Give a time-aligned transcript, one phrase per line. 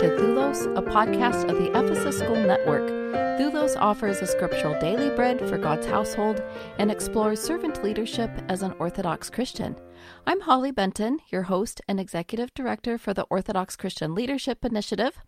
[0.00, 3.25] to Doulos, a podcast of the Ephesus School Network.
[3.38, 6.42] Doulos offers a scriptural daily bread for God's household
[6.78, 9.76] and explores servant leadership as an Orthodox Christian.
[10.26, 15.18] I'm Holly Benton, your host and executive director for the Orthodox Christian Leadership Initiative.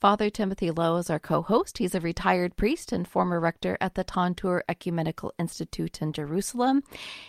[0.00, 1.76] Father Timothy Lowe is our co host.
[1.76, 6.82] He's a retired priest and former rector at the Tantur Ecumenical Institute in Jerusalem.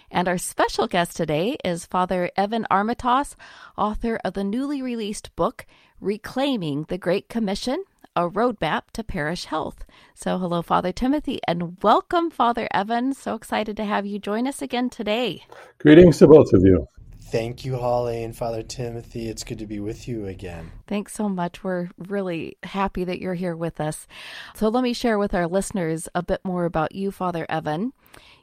[0.09, 3.35] And our special guest today is Father Evan Armatas,
[3.78, 5.65] author of the newly released book,
[6.00, 7.83] Reclaiming the Great Commission
[8.19, 9.86] a roadmap to parish health.
[10.14, 13.14] So, hello, Father Timothy, and welcome, Father Evan.
[13.14, 15.43] So excited to have you join us again today.
[15.78, 16.86] Greetings to both of you.
[17.32, 19.29] Thank you, Holly and Father Timothy.
[19.29, 20.69] It's good to be with you again.
[20.87, 21.64] Thanks so much.
[21.64, 24.05] We're really happy that you're here with us.
[24.54, 27.93] So, let me share with our listeners a bit more about you, Father Evan.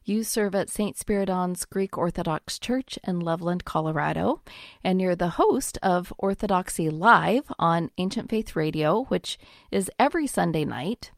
[0.09, 0.96] You serve at St.
[0.96, 4.41] Spiridon's Greek Orthodox Church in Loveland, Colorado,
[4.84, 9.37] and you're the host of Orthodoxy Live on Ancient Faith Radio, which
[9.73, 11.10] is every Sunday night.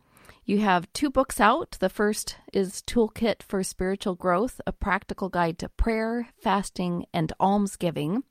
[0.47, 1.77] You have two books out.
[1.81, 8.25] The first is Toolkit for Spiritual Growth, a practical guide to prayer, fasting, and almsgiving.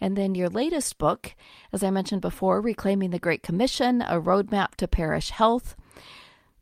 [0.00, 1.34] And then your latest book,
[1.72, 5.74] as I mentioned before, Reclaiming the Great Commission, a roadmap to parish health.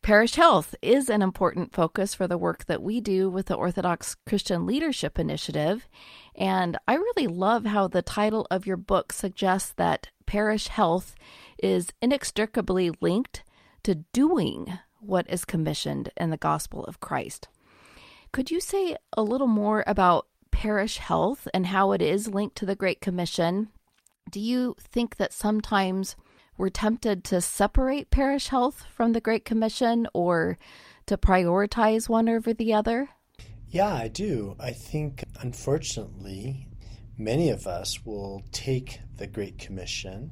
[0.07, 4.15] Parish health is an important focus for the work that we do with the Orthodox
[4.25, 5.89] Christian Leadership Initiative.
[6.37, 11.17] And I really love how the title of your book suggests that parish health
[11.61, 13.43] is inextricably linked
[13.83, 17.49] to doing what is commissioned in the gospel of Christ.
[18.31, 22.67] Could you say a little more about parish health and how it is linked to
[22.67, 23.71] the Great Commission?
[24.31, 26.15] Do you think that sometimes
[26.57, 30.59] we're tempted to separate parish health from the Great Commission or
[31.07, 33.09] to prioritize one over the other?
[33.69, 34.57] Yeah, I do.
[34.59, 36.69] I think, unfortunately,
[37.19, 40.31] many of us will take the Great Commission,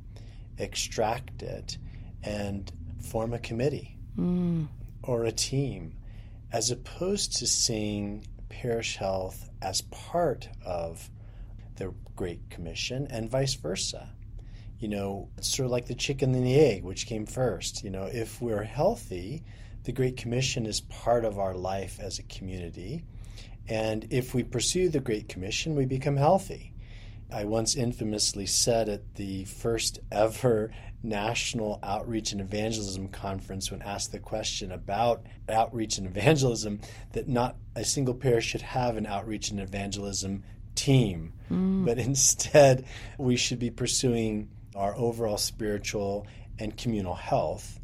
[0.59, 1.79] extract it,
[2.23, 2.71] and
[3.03, 4.69] form a committee mm.
[5.03, 5.95] or a team,
[6.53, 11.11] as opposed to seeing parish health as part of
[11.77, 14.14] the Great Commission and vice versa.
[14.85, 17.83] You know, sort of like the chicken and the egg, which came first.
[17.83, 19.43] You know, if we're healthy,
[19.85, 23.03] the Great Commission is part of our life as a community.
[23.67, 26.75] And if we pursue the Great Commission, we become healthy.
[27.33, 30.71] I once infamously said at the first ever
[31.03, 36.81] National Outreach and Evangelism Conference, when asked the question about outreach and evangelism,
[37.13, 40.45] that not a single parish should have an outreach and evangelism
[40.75, 41.87] team, mm.
[41.87, 42.85] but instead
[43.17, 46.27] we should be pursuing our overall spiritual
[46.59, 47.81] and communal health,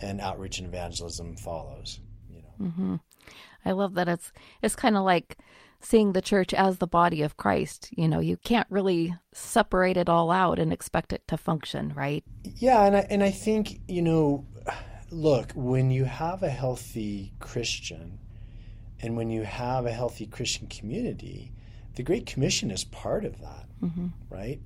[0.00, 2.00] and outreach and evangelism follows.
[2.28, 2.66] You know.
[2.66, 2.96] Mm-hmm.
[3.64, 4.32] I love that it's
[4.62, 5.38] it's kind of like
[5.80, 7.90] seeing the church as the body of Christ.
[7.96, 12.24] You know, you can't really separate it all out and expect it to function, right?
[12.56, 14.46] Yeah, and I and I think, you know,
[15.10, 18.18] look, when you have a healthy Christian
[19.00, 21.52] and when you have a healthy Christian community,
[21.94, 24.08] the Great Commission is part of that, mm-hmm.
[24.28, 24.60] right?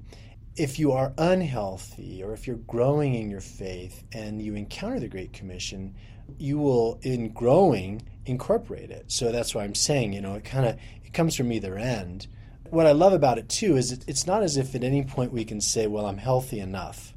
[0.59, 5.09] If you are unhealthy or if you're growing in your faith and you encounter the
[5.09, 5.95] Great Commission,
[6.37, 9.11] you will, in growing, incorporate it.
[9.11, 12.27] So that's why I'm saying, you know, it kind of it comes from either end.
[12.71, 15.45] What I love about it too is it's not as if at any point we
[15.45, 17.15] can say, well, I'm healthy enough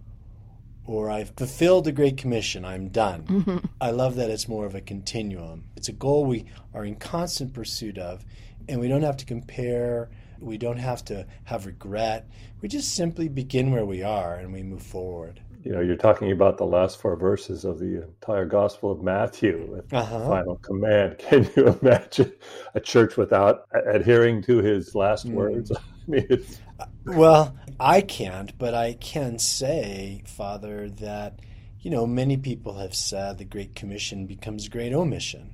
[0.86, 3.24] or I've fulfilled the Great Commission, I'm done.
[3.24, 3.58] Mm-hmm.
[3.80, 5.66] I love that it's more of a continuum.
[5.76, 8.26] It's a goal we are in constant pursuit of,
[8.68, 10.10] and we don't have to compare,
[10.42, 12.30] we don't have to have regret.
[12.62, 16.32] We just simply begin where we are and we move forward you know, you're talking
[16.32, 20.18] about the last four verses of the entire Gospel of Matthew, uh-huh.
[20.18, 21.18] the final command.
[21.20, 22.34] Can you imagine
[22.74, 25.34] a church without adhering to his last mm.
[25.34, 25.72] words?
[25.78, 26.46] I mean,
[26.80, 31.40] uh, well, I can't, but I can say, Father, that
[31.80, 35.54] you know many people have said the Great Commission becomes Great Omission.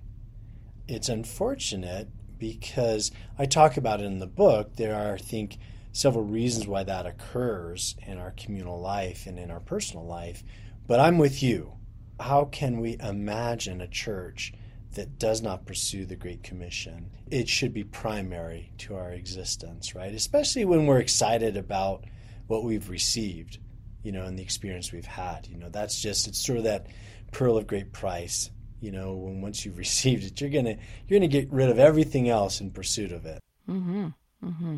[0.88, 4.75] It's unfortunate because I talk about it in the book.
[4.75, 5.58] There are, I think
[5.92, 10.44] several reasons why that occurs in our communal life and in our personal life.
[10.86, 11.74] But I'm with you.
[12.19, 14.54] How can we imagine a church
[14.94, 17.12] that does not pursue the Great Commission?
[17.30, 20.13] It should be primary to our existence, right?
[20.13, 22.06] Especially when we're excited about
[22.48, 23.60] what we've received,
[24.04, 25.48] you know, and the experience we've had.
[25.48, 26.88] You know, that's just it's sort of that
[27.31, 28.50] pearl of great price.
[28.79, 30.77] You know, when once you've received it, you're gonna
[31.07, 33.41] you're gonna get rid of everything else in pursuit of it.
[33.69, 34.07] Mm-hmm.
[34.44, 34.77] Mm-hmm.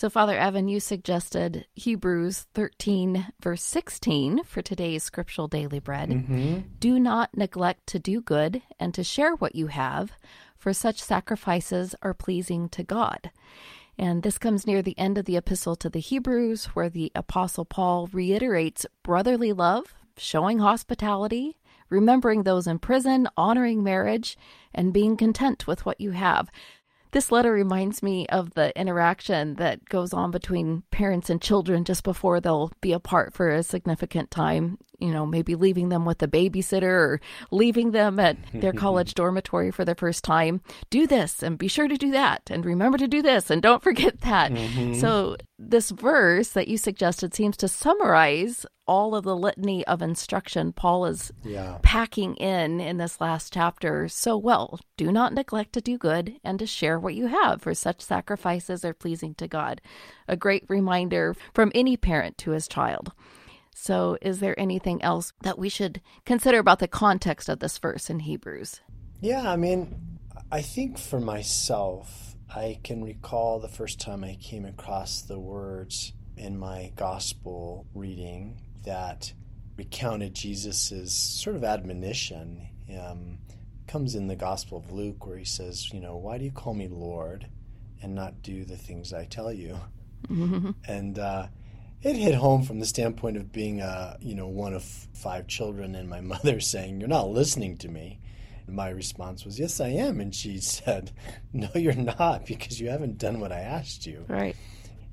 [0.00, 6.08] So, Father Evan, you suggested Hebrews 13, verse 16 for today's scriptural daily bread.
[6.08, 6.60] Mm-hmm.
[6.78, 10.12] Do not neglect to do good and to share what you have,
[10.56, 13.30] for such sacrifices are pleasing to God.
[13.98, 17.66] And this comes near the end of the epistle to the Hebrews, where the Apostle
[17.66, 21.56] Paul reiterates brotherly love showing hospitality,
[21.90, 24.38] remembering those in prison, honoring marriage,
[24.74, 26.50] and being content with what you have.
[27.12, 32.04] This letter reminds me of the interaction that goes on between parents and children just
[32.04, 34.78] before they'll be apart for a significant time.
[35.00, 37.20] You know, maybe leaving them with a babysitter or
[37.50, 40.60] leaving them at their college dormitory for the first time.
[40.90, 43.82] Do this and be sure to do that and remember to do this and don't
[43.82, 44.52] forget that.
[44.52, 44.94] Mm-hmm.
[44.94, 50.72] So, this verse that you suggested seems to summarize all of the litany of instruction
[50.72, 51.78] Paul is yeah.
[51.80, 54.80] packing in in this last chapter so well.
[54.96, 58.84] Do not neglect to do good and to share what you have, for such sacrifices
[58.84, 59.80] are pleasing to God.
[60.26, 63.12] A great reminder from any parent to his child.
[63.74, 68.10] So, is there anything else that we should consider about the context of this verse
[68.10, 68.80] in Hebrews?
[69.20, 70.18] Yeah, I mean,
[70.50, 76.12] I think for myself, I can recall the first time I came across the words
[76.36, 79.32] in my gospel reading that
[79.76, 82.68] recounted Jesus' sort of admonition
[82.98, 83.38] um,
[83.86, 86.74] comes in the Gospel of Luke, where he says, You know, why do you call
[86.74, 87.46] me Lord
[88.02, 89.78] and not do the things I tell you?
[90.28, 90.70] Mm-hmm.
[90.88, 91.46] And uh,
[92.02, 95.94] it hit home from the standpoint of being, a, you know, one of five children
[95.94, 98.20] and my mother saying, You're not listening to me.
[98.66, 100.20] And my response was, Yes, I am.
[100.20, 101.12] And she said,
[101.52, 104.24] No, you're not, because you haven't done what I asked you.
[104.28, 104.56] Right.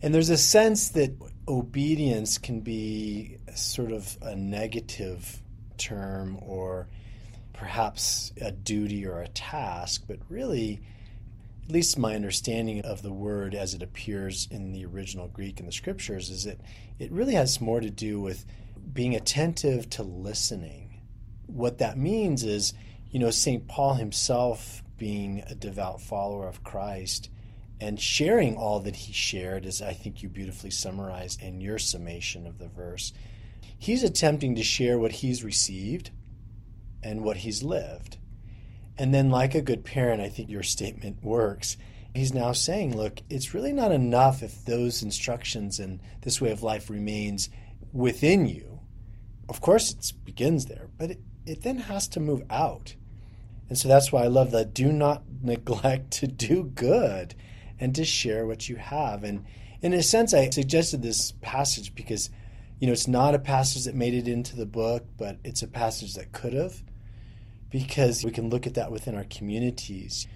[0.02, 1.12] And there's a sense that
[1.48, 5.42] obedience can be sort of a negative
[5.78, 6.88] term or
[7.54, 10.80] perhaps a duty or a task, but really,
[11.68, 15.66] at least my understanding of the word as it appears in the original Greek in
[15.66, 16.62] the scriptures is that
[16.98, 18.46] it really has more to do with
[18.94, 21.02] being attentive to listening.
[21.46, 22.74] What that means is,
[23.12, 23.68] you know, St.
[23.68, 27.30] Paul himself being a devout follower of Christ
[27.82, 32.48] and sharing all that he shared, as I think you beautifully summarized in your summation
[32.48, 33.12] of the verse.
[33.78, 36.12] He's attempting to share what he's received
[37.04, 38.17] and what he's lived.
[38.98, 41.78] And then, like a good parent, I think your statement works.
[42.16, 46.64] He's now saying, look, it's really not enough if those instructions and this way of
[46.64, 47.50] life remains
[47.94, 48.80] within you.
[49.50, 52.96] Of course, it begins there, but it, it then has to move out.
[53.70, 57.36] And so that's why I love that do not neglect to do good
[57.80, 59.24] and to share what you have.
[59.24, 59.46] And
[59.82, 62.30] in a sense, I suggested this passage because,
[62.80, 65.68] you know, it's not a passage that made it into the book, but it's a
[65.68, 66.82] passage that could have,
[67.70, 70.28] because we can look at that within our communities.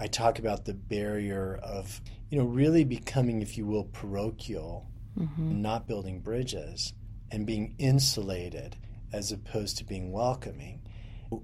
[0.00, 2.00] I talk about the barrier of,
[2.30, 4.88] you know, really becoming, if you will, parochial,
[5.18, 5.62] mm-hmm.
[5.62, 6.92] not building bridges,
[7.30, 8.76] and being insulated
[9.12, 10.82] as opposed to being welcoming.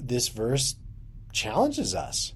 [0.00, 0.76] This verse
[1.32, 2.32] challenges us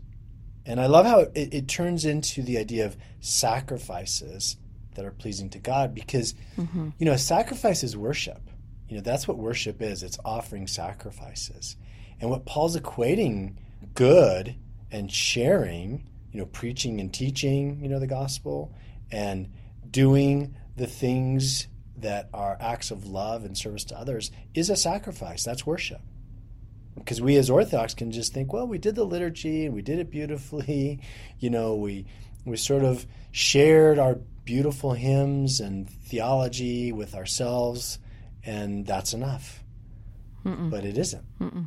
[0.66, 4.56] and I love how it, it, turns into the idea of sacrifices
[4.94, 6.90] that are pleasing to God because, mm-hmm.
[6.98, 8.40] you know, a sacrifice is worship.
[8.88, 11.76] You know, that's what worship is it's offering sacrifices.
[12.20, 13.56] And what Paul's equating
[13.94, 14.55] good
[14.90, 18.75] and sharing, you know, preaching and teaching, you know, the gospel
[19.11, 19.50] and
[19.90, 25.44] doing the things that are acts of love and service to others is a sacrifice.
[25.44, 26.00] That's worship
[26.94, 29.99] because we as Orthodox can just think, well, we did the liturgy and we did
[29.99, 31.00] it beautifully.
[31.38, 32.05] You know, we
[32.44, 37.98] we sort of shared our beautiful hymns and theology with ourselves,
[38.44, 39.65] and that's enough.
[40.44, 40.70] Mm-mm.
[40.70, 41.24] But it isn't.
[41.39, 41.67] Mm-mm.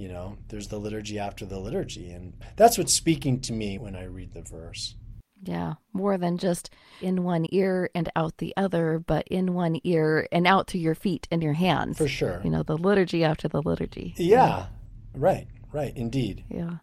[0.00, 3.94] You know, there's the liturgy after the liturgy, and that's what's speaking to me when
[3.94, 4.94] I read the verse.
[5.42, 6.70] Yeah, more than just
[7.02, 10.94] in one ear and out the other, but in one ear and out through your
[10.94, 11.98] feet and your hands.
[11.98, 12.40] For sure.
[12.42, 14.14] You know, the liturgy after the liturgy.
[14.16, 14.66] Yeah, yeah.
[15.14, 16.44] right, right, indeed.
[16.48, 16.76] Yeah.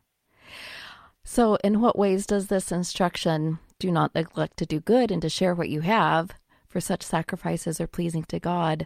[1.24, 5.30] So, in what ways does this instruction, do not neglect to do good and to
[5.30, 6.36] share what you have,
[6.68, 8.86] for such sacrifices are pleasing to God,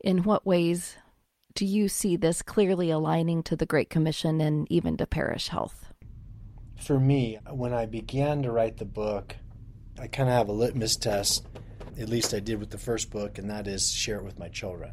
[0.00, 0.98] in what ways
[1.58, 5.92] do you see this clearly aligning to the Great Commission and even to parish health?
[6.80, 9.34] for me, when I began to write the book,
[9.98, 11.44] I kind of have a litmus test,
[11.98, 14.48] at least I did with the first book, and that is share it with my
[14.48, 14.92] children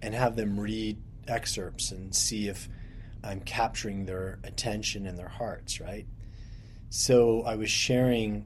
[0.00, 2.68] and have them read excerpts and see if
[3.24, 6.06] I'm capturing their attention and their hearts, right?
[6.90, 8.44] So I was sharing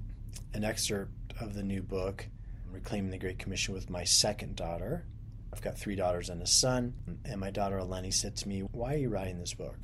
[0.54, 2.26] an excerpt of the new book,
[2.72, 5.04] Reclaiming the Great Commission, with my second daughter.
[5.52, 6.94] I've got three daughters and a son.
[7.24, 9.76] And my daughter Eleni said to me, Why are you writing this book?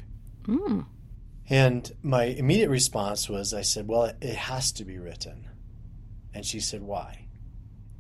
[0.45, 0.87] Mm.
[1.49, 5.49] And my immediate response was, I said, Well, it has to be written.
[6.35, 7.29] And she said, Why?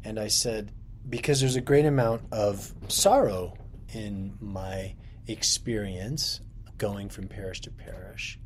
[0.04, 0.72] And I said,
[1.08, 3.54] Because there's a great amount of sorrow
[3.92, 4.94] in my
[5.26, 6.40] experience
[6.78, 8.38] going from parish to parish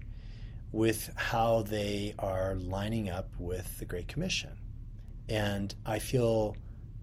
[0.73, 4.51] with how they are lining up with the Great Commission.
[5.29, 6.57] And I feel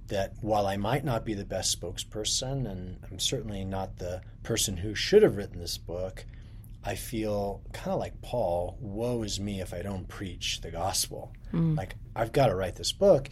[0.08, 4.78] that while I might not be the best spokesperson, and I'm certainly not the person
[4.78, 6.26] who should have written this book,
[6.84, 11.34] I feel kind of like Paul, woe is me if I don't preach the gospel.
[11.52, 11.76] Mm.
[11.76, 13.30] Like, I've got to write this book.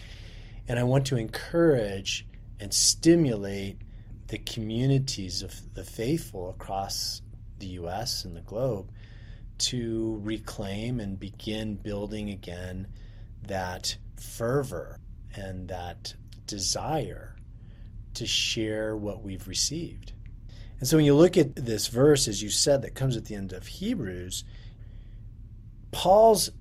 [0.68, 2.26] And I want to encourage
[2.60, 3.78] and stimulate
[4.28, 7.22] the communities of the faithful across
[7.60, 8.92] the US and the globe
[9.58, 12.88] to reclaim and begin building again
[13.44, 15.00] that fervor
[15.36, 16.16] and that
[16.48, 17.36] desire
[18.16, 20.14] to share what we've received.
[20.80, 23.36] And so when you look at this verse, as you said, that comes at the
[23.36, 24.44] end of Hebrews,
[25.92, 26.52] Paul's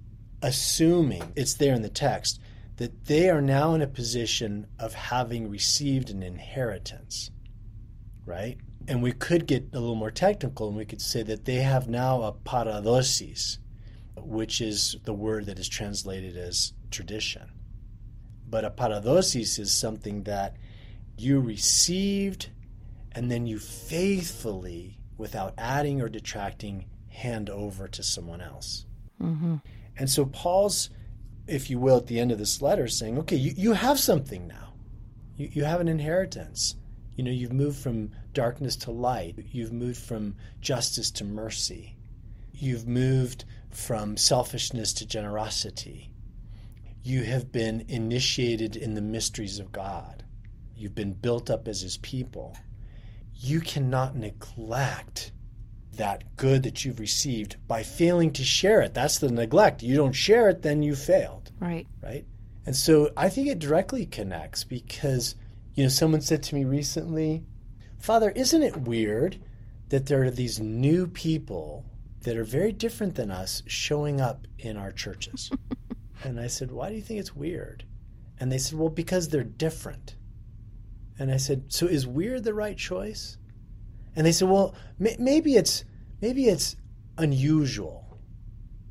[0.42, 2.40] assuming, it's there in the text,
[2.76, 7.30] that they are now in a position of having received an inheritance,
[8.26, 8.58] right?
[8.86, 11.88] And we could get a little more technical and we could say that they have
[11.88, 13.58] now a paradosis,
[14.16, 17.50] which is the word that is translated as tradition.
[18.48, 20.56] But a paradosis is something that
[21.16, 22.50] you received
[23.12, 28.86] and then you faithfully, without adding or detracting, hand over to someone else.
[29.22, 29.56] Mm-hmm.
[29.96, 30.90] And so Paul's,
[31.46, 34.48] if you will, at the end of this letter saying, okay, you, you have something
[34.48, 34.74] now.
[35.36, 36.74] You, you have an inheritance.
[37.14, 39.36] You know, you've moved from darkness to light.
[39.52, 41.96] You've moved from justice to mercy.
[42.52, 46.10] You've moved from selfishness to generosity.
[47.06, 50.24] You have been initiated in the mysteries of God.
[50.74, 52.56] You've been built up as his people.
[53.34, 55.30] You cannot neglect
[55.96, 58.94] that good that you've received by failing to share it.
[58.94, 59.82] That's the neglect.
[59.82, 61.52] You don't share it, then you failed.
[61.60, 61.86] Right.
[62.02, 62.24] Right.
[62.64, 65.34] And so I think it directly connects because
[65.74, 67.44] you know, someone said to me recently,
[67.98, 69.38] Father, isn't it weird
[69.90, 71.84] that there are these new people
[72.22, 75.50] that are very different than us showing up in our churches?
[76.24, 77.84] and I said, Why do you think it's weird?
[78.40, 80.16] And they said, Well, because they're different.
[81.18, 83.38] And I said, So is weird the right choice?
[84.16, 85.84] And they said, Well, may- maybe it's
[86.20, 86.76] maybe it's
[87.18, 88.18] unusual.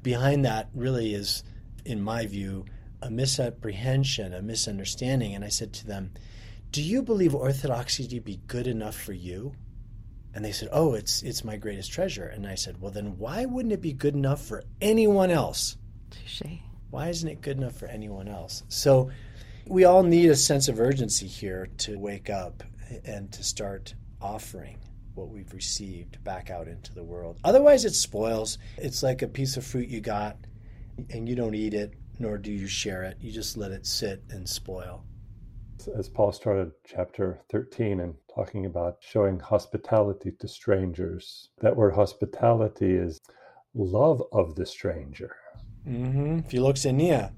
[0.01, 1.43] Behind that really is,
[1.85, 2.65] in my view,
[3.01, 5.33] a misapprehension, a misunderstanding.
[5.33, 6.11] And I said to them,
[6.73, 9.53] do you believe orthodoxy to be good enough for you?
[10.33, 12.25] And they said, Oh, it's it's my greatest treasure.
[12.25, 15.77] And I said, Well then why wouldn't it be good enough for anyone else?
[16.09, 16.61] Touché.
[16.93, 18.61] Why isn't it good enough for anyone else?
[18.67, 19.09] So
[19.65, 22.61] we all need a sense of urgency here to wake up
[23.03, 24.77] and to start offering
[25.15, 27.39] what we've received back out into the world.
[27.43, 28.59] Otherwise it spoils.
[28.77, 30.37] It's like a piece of fruit you got
[31.09, 33.17] and you don't eat it, nor do you share it.
[33.19, 35.03] You just let it sit and spoil
[35.97, 41.49] as Paul started chapter 13 and talking about showing hospitality to strangers.
[41.59, 43.19] That word hospitality is
[43.73, 45.35] love of the stranger.
[45.87, 46.39] Mm-hmm.
[46.49, 47.31] Philoxenia.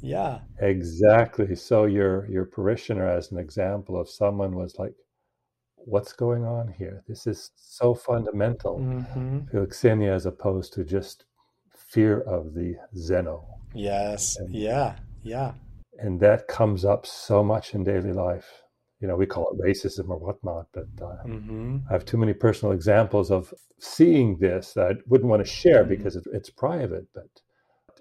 [0.00, 0.40] Yeah.
[0.60, 1.54] Exactly.
[1.56, 4.94] So your your parishioner, as an example of someone, was like,
[5.76, 7.02] "What's going on here?
[7.08, 9.38] This is so fundamental." Mm-hmm.
[9.50, 11.24] Philoxenia, as opposed to just
[11.74, 13.44] fear of the xeno.
[13.74, 14.36] Yes.
[14.36, 14.96] And, yeah.
[15.22, 15.52] Yeah
[15.98, 18.62] and that comes up so much in daily life
[19.00, 21.78] you know we call it racism or whatnot but uh, mm-hmm.
[21.90, 25.80] i have too many personal examples of seeing this that i wouldn't want to share
[25.80, 25.94] mm-hmm.
[25.96, 27.28] because it, it's private but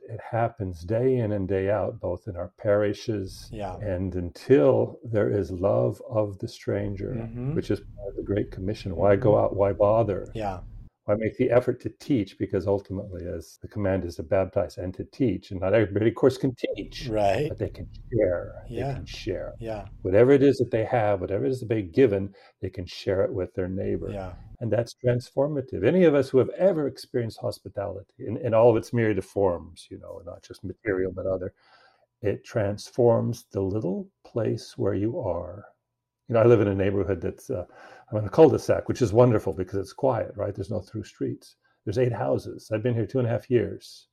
[0.10, 3.76] it happens day in and day out both in our parishes yeah.
[3.78, 7.54] and until there is love of the stranger mm-hmm.
[7.56, 7.82] which is
[8.16, 9.46] the great commission why go mm-hmm.
[9.46, 10.60] out why bother yeah
[11.08, 14.94] Why make the effort to teach because ultimately, as the command is to baptize and
[14.96, 17.48] to teach, and not everybody, of course, can teach, right?
[17.48, 18.66] But they can share.
[18.68, 18.88] Yeah.
[18.88, 19.54] They can share.
[19.58, 19.86] Yeah.
[20.02, 23.22] Whatever it is that they have, whatever it is that they've given, they can share
[23.24, 24.12] it with their neighbor.
[24.12, 24.34] Yeah.
[24.60, 25.86] And that's transformative.
[25.86, 29.26] Any of us who have ever experienced hospitality in, in all of its myriad of
[29.26, 31.54] forms, you know, not just material but other,
[32.22, 35.66] it transforms the little place where you are.
[36.28, 37.66] You know, I live in a neighborhood that's uh,
[38.12, 40.54] I'm in a cul-de-sac, which is wonderful because it's quiet, right?
[40.56, 41.56] There's no through streets.
[41.86, 42.70] There's eight houses.
[42.74, 44.08] I've been here two and a half years.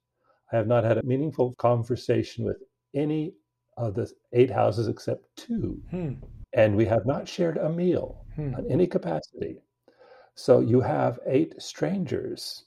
[0.53, 2.59] I have not had a meaningful conversation with
[2.95, 3.35] any
[3.77, 5.81] of the eight houses except two.
[5.91, 6.13] Hmm.
[6.53, 8.55] And we have not shared a meal hmm.
[8.55, 9.59] on any capacity.
[10.35, 12.65] So you have eight strangers.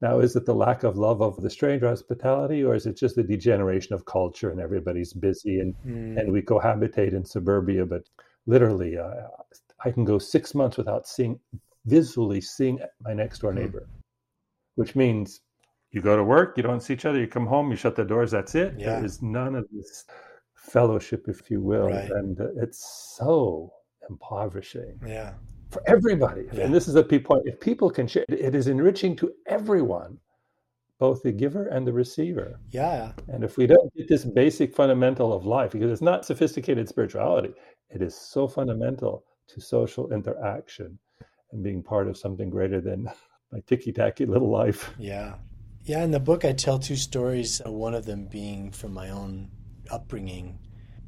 [0.00, 3.16] Now, is it the lack of love of the stranger hospitality, or is it just
[3.16, 6.16] the degeneration of culture and everybody's busy and, hmm.
[6.16, 7.84] and we cohabitate in suburbia?
[7.84, 8.08] But
[8.46, 9.26] literally, uh,
[9.84, 11.40] I can go six months without seeing
[11.84, 13.58] visually seeing my next door hmm.
[13.58, 14.00] neighbor, hmm.
[14.76, 15.40] which means
[15.90, 18.04] you go to work, you don't see each other, you come home, you shut the
[18.04, 18.74] doors, that's it.
[18.78, 18.96] Yeah.
[18.96, 20.04] There is none of this
[20.54, 21.88] fellowship, if you will.
[21.88, 22.10] Right.
[22.10, 23.72] And uh, it's so
[24.08, 25.00] impoverishing.
[25.06, 25.32] Yeah.
[25.70, 26.48] For everybody.
[26.52, 26.64] Yeah.
[26.64, 27.42] And this is a point.
[27.46, 30.18] If people can share, it is enriching to everyone.
[30.98, 32.58] both the giver and the receiver.
[32.70, 33.12] Yeah.
[33.28, 37.54] And if we don't get this basic fundamental of life, because it's not sophisticated spirituality,
[37.90, 40.98] it is so fundamental to social interaction
[41.52, 43.08] and being part of something greater than
[43.52, 44.92] my ticky tacky little life.
[44.98, 45.36] Yeah.
[45.84, 46.02] Yeah.
[46.04, 49.50] In the book, I tell two stories, uh, one of them being from my own
[49.90, 50.58] upbringing.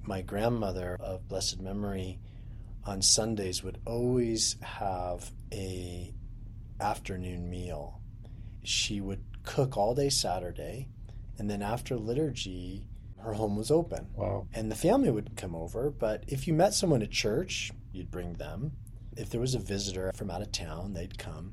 [0.05, 2.21] My grandmother of blessed memory
[2.85, 6.15] on Sundays would always have a
[6.81, 8.01] afternoon meal.
[8.63, 10.89] She would cook all day Saturday,
[11.39, 12.87] and then after liturgy,
[13.19, 14.09] her home was open.
[14.15, 14.47] Wow.
[14.53, 18.35] And the family would come over, but if you met someone at church, you'd bring
[18.35, 18.73] them.
[19.17, 21.53] If there was a visitor from out of town, they'd come.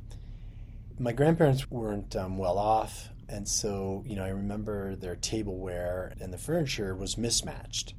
[0.99, 6.33] My grandparents weren't um, well off, and so, you know, I remember their tableware and
[6.33, 7.93] the furniture was mismatched.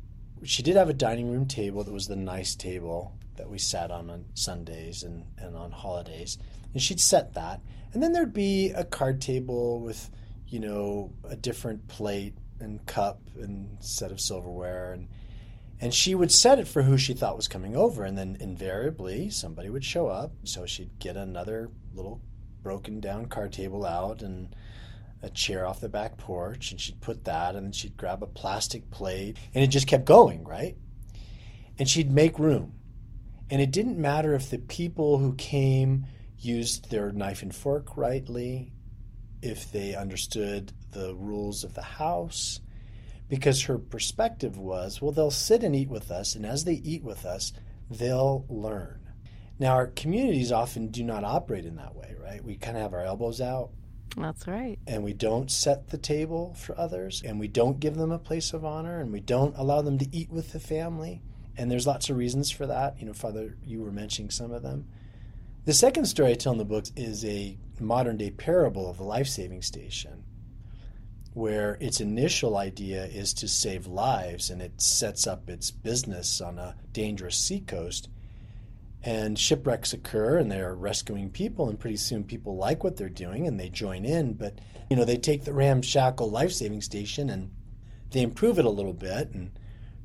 [0.45, 3.90] She did have a dining room table that was the nice table that we sat
[3.90, 6.38] on on Sundays and, and on holidays.
[6.73, 7.61] And she'd set that.
[7.92, 10.11] And then there'd be a card table with,
[10.47, 15.09] you know, a different plate and cup and set of silverware and
[15.80, 19.30] and she would set it for who she thought was coming over and then invariably
[19.30, 22.21] somebody would show up so she'd get another little
[22.62, 24.54] broken down card table out and
[25.22, 28.26] a chair off the back porch and she'd put that and then she'd grab a
[28.26, 30.76] plastic plate and it just kept going right?
[31.78, 32.75] And she'd make room.
[33.50, 36.06] And it didn't matter if the people who came
[36.38, 38.72] used their knife and fork rightly
[39.42, 42.60] if they understood the rules of the house
[43.28, 47.02] because her perspective was well they'll sit and eat with us and as they eat
[47.02, 47.52] with us
[47.90, 49.00] they'll learn.
[49.58, 52.44] Now our communities often do not operate in that way right?
[52.44, 53.70] We kind of have our elbows out
[54.20, 54.78] That's right.
[54.87, 58.52] and we don't set the table for others and we don't give them a place
[58.52, 61.22] of honor and we don't allow them to eat with the family.
[61.56, 62.98] And there's lots of reasons for that.
[63.00, 64.87] You know father you were mentioning some of them.
[65.64, 69.04] The second story i tell in the book is a modern day parable of the
[69.04, 70.25] life-saving station
[71.34, 76.58] where its initial idea is to save lives and it sets up its business on
[76.58, 78.08] a dangerous seacoast
[79.02, 83.47] and shipwrecks occur and they're rescuing people and pretty soon people like what they're doing
[83.47, 84.32] and they join in.
[84.32, 84.58] But
[84.91, 87.50] you know they take the ramshackle life-saving station and
[88.11, 89.50] they improve it a little bit and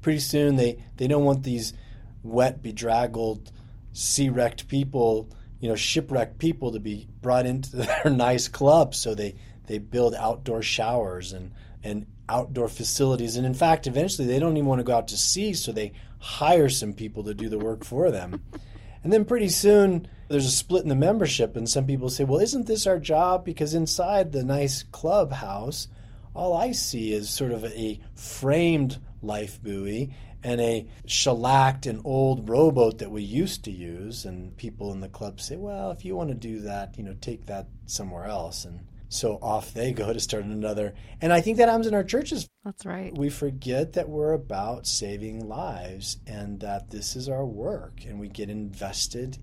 [0.02, 1.74] pretty soon they they don't want these
[2.22, 3.52] wet bedraggled
[3.94, 5.30] sea-wrecked people
[5.60, 8.94] you know shipwrecked people to be brought into their nice club.
[8.94, 11.52] So they they build outdoor showers and
[11.84, 13.38] and outdoor facilities.
[13.38, 15.94] And in fact eventually they don't even want to go out to sea so they
[16.20, 18.42] hire some people to do the work for them
[19.04, 22.40] and then pretty soon there's a split in the membership, and some people say, well,
[22.40, 23.46] isn't this our job?
[23.46, 25.88] Because inside the nice clubhouse,
[26.34, 32.50] all I see is sort of a framed life buoy and a shellacked and old
[32.50, 34.26] rowboat that we used to use.
[34.26, 37.16] And people in the club say, well, if you want to do that, you know,
[37.22, 38.66] take that somewhere else.
[38.66, 38.82] And
[39.14, 40.96] so off they go to start another.
[41.22, 43.16] And I think that happens in our churches That's right.
[43.16, 48.28] we forget that we're about saving lives and that this is our work and we
[48.28, 49.38] get invested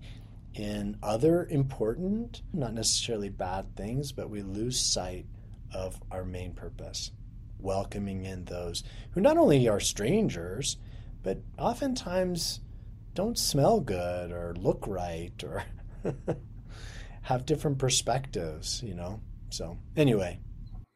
[0.53, 5.25] in other important not necessarily bad things but we lose sight
[5.73, 7.11] of our main purpose
[7.57, 10.75] welcoming in those who not only are strangers
[11.23, 12.59] but oftentimes
[13.13, 15.63] don't smell good or look right or
[17.21, 20.39] have different perspectives you know so anyway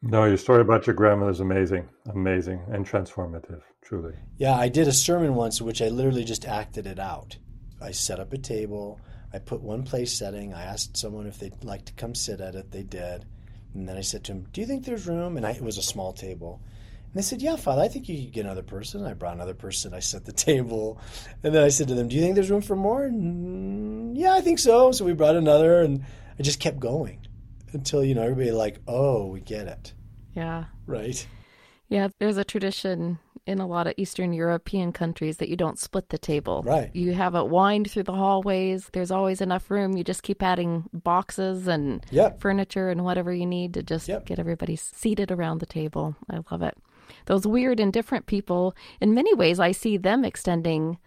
[0.02, 4.14] No, your story about your grandmother is amazing, amazing, and transformative, truly.
[4.36, 7.36] Yeah, I did a sermon once which I literally just acted it out.
[7.80, 9.00] I set up a table,
[9.32, 12.54] I put one place setting, I asked someone if they'd like to come sit at
[12.54, 13.24] it, they did.
[13.74, 15.36] And then I said to him, Do you think there's room?
[15.36, 16.62] And I, it was a small table.
[17.04, 19.04] And they said, Yeah, Father, I think you could get another person.
[19.04, 21.00] I brought another person, I set the table.
[21.42, 23.08] And then I said to them, Do you think there's room for more?
[23.08, 24.92] "Mm, yeah, I think so.
[24.92, 26.04] So we brought another, and
[26.38, 27.25] I just kept going
[27.76, 29.92] until, you know, everybody like, Oh, we get it.
[30.34, 30.64] Yeah.
[30.86, 31.26] Right?
[31.88, 36.08] Yeah, there's a tradition in a lot of Eastern European countries that you don't split
[36.08, 36.62] the table.
[36.66, 36.90] Right.
[36.94, 38.90] You have it wind through the hallways.
[38.92, 39.96] There's always enough room.
[39.96, 42.40] You just keep adding boxes and Yep.
[42.40, 44.26] furniture and whatever you need to just Yep.
[44.26, 46.16] get everybody seated around the table.
[46.28, 46.76] I love it.
[47.26, 50.98] Those weird and different people, in many ways, I see them extending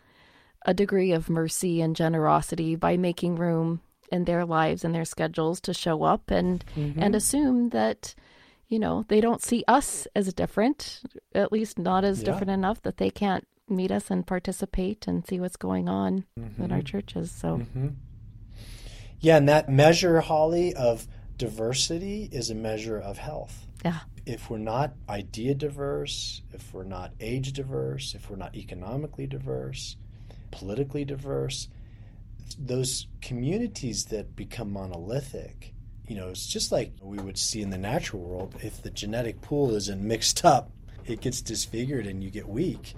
[0.65, 5.59] a degree of mercy and generosity by making room in their lives and their schedules
[5.61, 8.15] to show up and and assume that
[8.67, 11.01] you know they don't see us as different
[11.33, 12.25] at least not as Yeah.
[12.25, 16.25] different enough that they can't meet us and participate and see what's going on
[16.57, 17.87] in our churches so Mm-hmm.
[19.21, 21.05] Yeah, and that measure, Holly, of
[21.37, 23.67] diversity is a measure of health.
[23.83, 29.27] yeah If we're not idea diverse, if we're not age diverse, if we're not economically
[29.27, 29.97] diverse,
[30.51, 31.67] politically diverse,
[32.57, 35.73] those communities that become monolithic,
[36.07, 38.55] you know, it's just like we would see in the natural world.
[38.63, 40.71] If the genetic pool isn't mixed up,
[41.05, 42.95] it gets disfigured and you get weak.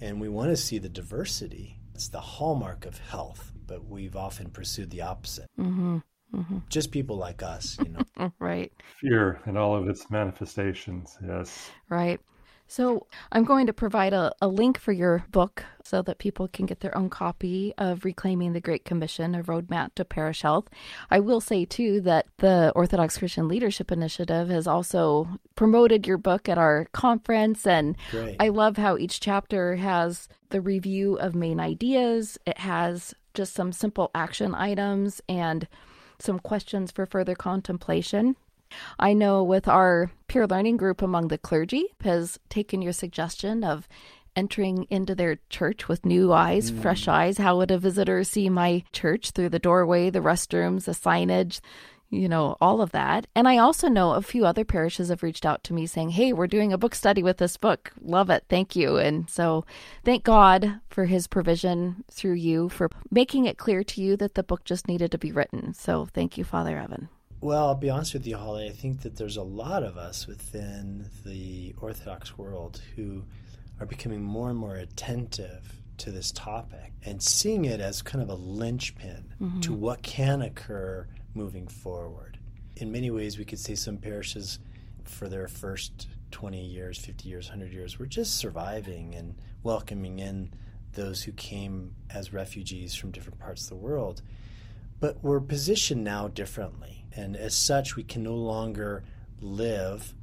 [0.00, 1.78] And we want to see the diversity.
[1.94, 5.48] It's the hallmark of health, but we've often pursued the opposite.
[5.58, 5.98] Mm-hmm.
[6.34, 6.58] Mm-hmm.
[6.68, 8.32] Just people like us, you know.
[8.38, 8.72] right.
[9.00, 11.70] Fear and all of its manifestations, yes.
[11.88, 12.20] Right.
[12.68, 16.66] So I'm going to provide a, a link for your book so that people can
[16.66, 20.68] get their own copy of Reclaiming the Great Commission, a roadmap to parish health.
[21.10, 26.48] I will say, too, that the Orthodox Christian Leadership Initiative has also promoted your book
[26.48, 27.66] at our conference.
[27.66, 28.36] And Great.
[28.40, 33.72] I love how each chapter has the review of main ideas, it has just some
[33.72, 35.68] simple action items and
[36.18, 38.36] some questions for further contemplation.
[38.98, 43.88] I know with our peer learning group among the clergy has taken your suggestion of
[44.36, 46.80] entering into their church with new eyes, mm.
[46.80, 47.38] fresh eyes.
[47.38, 51.60] How would a visitor see my church through the doorway, the restrooms, the signage?
[52.08, 53.26] You know, all of that.
[53.34, 56.32] And I also know a few other parishes have reached out to me saying, Hey,
[56.32, 57.90] we're doing a book study with this book.
[58.00, 58.44] Love it.
[58.48, 58.96] Thank you.
[58.96, 59.64] And so
[60.04, 64.44] thank God for his provision through you for making it clear to you that the
[64.44, 65.74] book just needed to be written.
[65.74, 67.08] So thank you, Father Evan.
[67.46, 68.66] Well, I'll be honest with you, Holly.
[68.66, 73.22] I think that there's a lot of us within the Orthodox world who
[73.78, 78.30] are becoming more and more attentive to this topic and seeing it as kind of
[78.30, 79.60] a linchpin mm-hmm.
[79.60, 82.36] to what can occur moving forward.
[82.78, 84.58] In many ways, we could say some parishes,
[85.04, 90.50] for their first 20 years, 50 years, 100 years, were just surviving and welcoming in
[90.94, 94.20] those who came as refugees from different parts of the world.
[94.98, 97.05] But we're positioned now differently.
[97.16, 99.02] And as such, we can no longer
[99.40, 100.14] live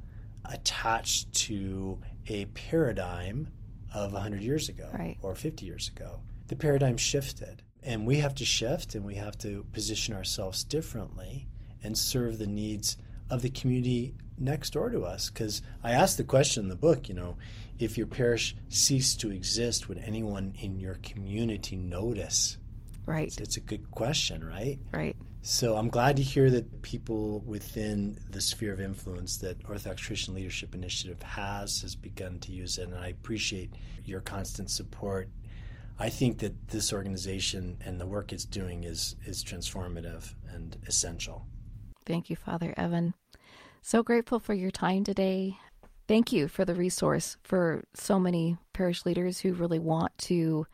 [0.44, 3.48] attached to a paradigm
[3.92, 5.16] of 100 years ago right.
[5.22, 6.20] or 50 years ago.
[6.48, 7.62] The paradigm shifted.
[7.82, 11.48] And we have to shift and we have to position ourselves differently
[11.82, 12.96] and serve the needs
[13.30, 15.30] of the community next door to us.
[15.30, 17.36] Because I asked the question in the book, you know,
[17.78, 22.56] if your parish ceased to exist, would anyone in your community notice?
[23.06, 23.26] Right.
[23.26, 24.78] It's, it's a good question, right?
[24.92, 25.16] Right.
[25.42, 30.34] So I'm glad to hear that people within the sphere of influence that Orthodox Christian
[30.34, 33.74] Leadership Initiative has has begun to use it, and I appreciate
[34.06, 35.28] your constant support.
[35.98, 41.46] I think that this organization and the work it's doing is is transformative and essential.
[42.06, 43.12] Thank you, Father Evan.
[43.82, 45.58] So grateful for your time today.
[46.08, 50.66] Thank you for the resource for so many parish leaders who really want to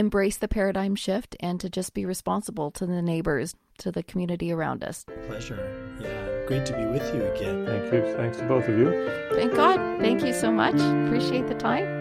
[0.00, 4.50] embrace the paradigm shift and to just be responsible to the neighbors, to the community
[4.50, 5.04] around us.
[5.26, 5.60] Pleasure.
[6.00, 7.66] Yeah, great to be with you again.
[7.66, 8.16] Thank you.
[8.16, 9.10] Thanks to both of you.
[9.34, 10.00] Thank God.
[10.00, 10.74] Thank you so much.
[10.74, 11.99] Appreciate the time.